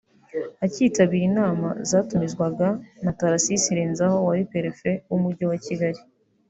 [0.65, 2.67] akitabira inama zatumizwaga
[3.03, 6.01] na Tharcisse Renzaho wari Perefe w’Umujyi wa Kigali